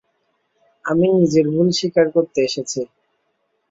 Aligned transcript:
আমি 0.85 1.07
নিজের 1.17 1.45
ভুল 1.53 1.67
স্বীকার 1.79 2.05
করতে 2.15 2.39
এসেছি। 2.41 2.79